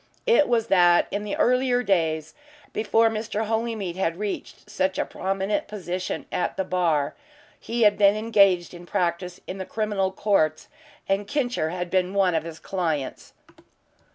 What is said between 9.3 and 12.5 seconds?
in the criminal courts, and "Kincher" had been one of